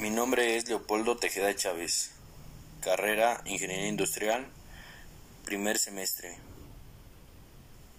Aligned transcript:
Mi 0.00 0.08
nombre 0.08 0.56
es 0.56 0.66
Leopoldo 0.66 1.18
Tejeda 1.18 1.54
Chávez, 1.54 2.12
carrera 2.80 3.42
Ingeniería 3.44 3.86
Industrial, 3.86 4.46
primer 5.44 5.76
semestre. 5.76 6.38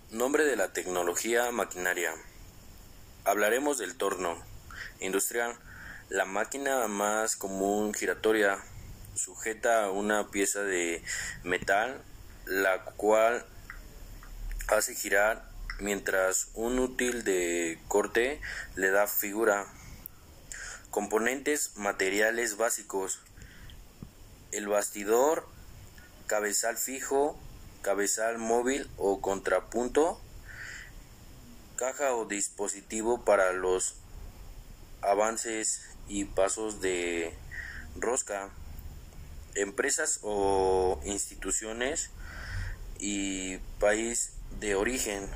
Nombre 0.09 0.43
de 0.43 0.55
la 0.55 0.73
tecnología 0.73 1.51
maquinaria. 1.51 2.11
Hablaremos 3.23 3.77
del 3.77 3.97
torno 3.97 4.35
industrial, 4.99 5.55
la 6.09 6.25
máquina 6.25 6.87
más 6.87 7.35
común 7.35 7.93
giratoria, 7.93 8.57
sujeta 9.13 9.83
a 9.83 9.91
una 9.91 10.31
pieza 10.31 10.63
de 10.63 11.03
metal, 11.43 12.01
la 12.47 12.83
cual 12.83 13.45
hace 14.69 14.95
girar 14.95 15.47
mientras 15.79 16.49
un 16.55 16.79
útil 16.79 17.23
de 17.23 17.79
corte 17.87 18.41
le 18.73 18.89
da 18.89 19.05
figura. 19.05 19.67
Componentes 20.91 21.71
materiales 21.77 22.57
básicos. 22.57 23.21
El 24.51 24.67
bastidor, 24.67 25.47
cabezal 26.27 26.75
fijo, 26.75 27.39
cabezal 27.81 28.39
móvil 28.39 28.91
o 28.97 29.21
contrapunto, 29.21 30.19
caja 31.77 32.13
o 32.13 32.25
dispositivo 32.25 33.23
para 33.23 33.53
los 33.53 33.95
avances 35.01 35.81
y 36.09 36.25
pasos 36.25 36.81
de 36.81 37.33
rosca, 37.95 38.49
empresas 39.55 40.19
o 40.23 40.99
instituciones 41.05 42.09
y 42.99 43.59
país 43.79 44.33
de 44.59 44.75
origen. 44.75 45.29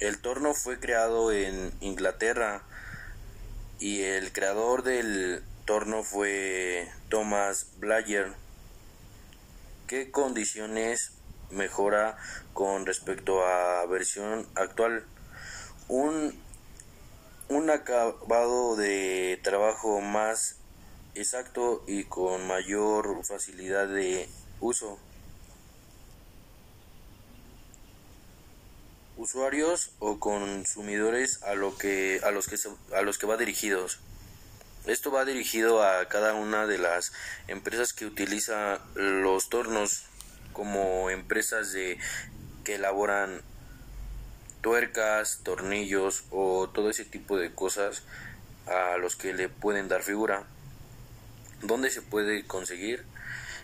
El 0.00 0.18
torno 0.18 0.52
fue 0.52 0.80
creado 0.80 1.30
en 1.30 1.72
Inglaterra 1.80 2.64
y 3.78 4.02
el 4.02 4.32
creador 4.32 4.82
del 4.82 5.42
torno 5.64 6.02
fue 6.02 6.90
Thomas 7.08 7.66
Blair. 7.78 8.32
¿Qué 9.86 10.10
condiciones 10.10 11.12
mejora 11.50 12.16
con 12.54 12.86
respecto 12.86 13.44
a 13.44 13.84
versión 13.86 14.46
actual? 14.54 15.04
Un, 15.88 16.40
un 17.48 17.70
acabado 17.70 18.76
de 18.76 19.38
trabajo 19.42 20.00
más 20.00 20.56
exacto 21.14 21.84
y 21.86 22.04
con 22.04 22.46
mayor 22.46 23.24
facilidad 23.24 23.88
de 23.88 24.28
uso. 24.60 24.98
Usuarios 29.26 29.90
o 29.98 30.20
consumidores 30.20 31.42
a 31.42 31.56
lo 31.56 31.76
que 31.76 32.20
a 32.22 32.30
los 32.30 32.46
que 32.46 32.56
a 32.94 33.02
los 33.02 33.18
que 33.18 33.26
va 33.26 33.36
dirigidos. 33.36 33.98
Esto 34.86 35.10
va 35.10 35.24
dirigido 35.24 35.82
a 35.82 36.08
cada 36.08 36.34
una 36.34 36.68
de 36.68 36.78
las 36.78 37.12
empresas 37.48 37.92
que 37.92 38.06
utiliza 38.06 38.80
los 38.94 39.48
tornos 39.48 40.04
como 40.52 41.10
empresas 41.10 41.72
de 41.72 41.98
que 42.62 42.76
elaboran 42.76 43.42
tuercas, 44.60 45.40
tornillos 45.42 46.22
o 46.30 46.68
todo 46.68 46.88
ese 46.88 47.04
tipo 47.04 47.36
de 47.36 47.52
cosas 47.52 48.04
a 48.66 48.96
los 48.96 49.16
que 49.16 49.34
le 49.34 49.48
pueden 49.48 49.88
dar 49.88 50.04
figura. 50.04 50.44
¿Dónde 51.62 51.90
se 51.90 52.00
puede 52.00 52.46
conseguir? 52.46 53.04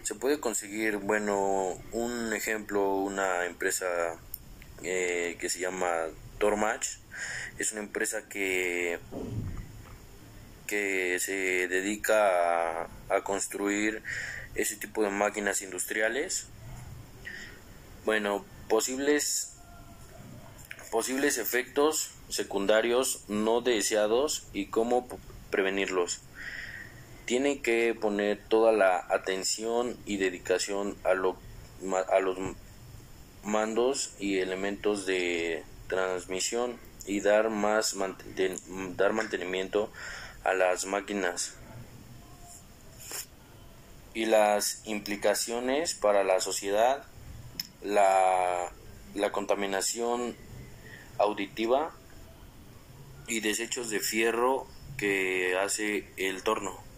Se 0.03 0.17
puede 0.17 0.41
conseguir, 0.41 0.97
bueno, 0.97 1.81
un 1.93 2.33
ejemplo, 2.33 2.97
una 2.97 3.47
empresa 3.47 4.19
eh, 4.85 5.37
que 5.39 5.49
se 5.49 5.61
llama 5.61 6.07
Tormatch. 6.39 6.97
Es 7.59 7.73
una 7.73 7.83
empresa 7.83 8.29
que, 8.29 8.99
que 10.67 11.19
se 11.21 11.69
dedica 11.69 12.89
a, 13.09 13.23
construir 13.25 14.03
ese 14.55 14.77
tipo 14.77 15.03
de 15.03 15.11
máquinas 15.11 15.63
industriales. 15.63 16.47
Bueno, 18.05 18.45
posibles, 18.69 19.55
posibles 20.91 21.39
efectos 21.39 22.11
secundarios 22.29 23.25
no 23.29 23.61
deseados 23.61 24.47
y 24.53 24.67
cómo 24.67 25.07
prevenirlos. 25.51 26.21
Tienen 27.27 27.63
que 27.63 27.95
poner 27.95 28.43
toda 28.49 28.73
la 28.73 28.97
atención 29.11 29.97
y 30.07 30.17
dedicación 30.17 30.97
a, 31.05 31.15
lo, 31.15 31.37
a 32.11 32.19
los 32.21 32.39
mandos 33.43 34.15
y 34.19 34.39
elementos 34.39 35.07
de 35.07 35.65
transmisión 35.89 36.79
y 37.07 37.21
dar 37.21 37.51
más 37.51 37.97
dar 38.97 39.13
mantenimiento 39.13 39.91
a 40.45 40.55
las 40.55 40.87
máquinas. 40.87 41.55
Y 44.15 44.27
las 44.27 44.83
implicaciones 44.85 45.95
para 45.95 46.23
la 46.23 46.41
sociedad 46.41 47.05
la, 47.83 48.71
la 49.15 49.33
contaminación 49.33 50.37
auditiva 51.19 51.93
y 53.27 53.41
desechos 53.41 53.91
de 53.91 54.01
fierro 54.01 54.67
que 54.97 55.57
hace 55.57 56.13
el 56.17 56.43
torno 56.43 56.92